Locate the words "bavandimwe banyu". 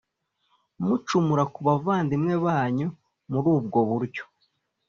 1.67-2.87